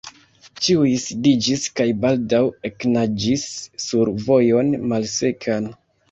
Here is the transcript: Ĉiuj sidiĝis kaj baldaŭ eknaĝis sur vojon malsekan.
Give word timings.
Ĉiuj 0.67 0.91
sidiĝis 1.01 1.65
kaj 1.79 1.85
baldaŭ 2.05 2.39
eknaĝis 2.69 3.43
sur 3.83 4.11
vojon 4.23 4.73
malsekan. 4.93 5.69